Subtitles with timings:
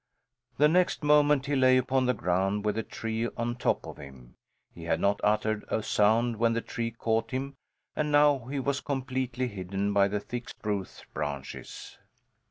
[0.57, 4.35] The next moment he lay upon the ground with the tree on top of him.
[4.73, 7.55] He had not uttered a sound when the tree caught him
[7.95, 11.99] and now he was completely hidden by the thick spruce branches.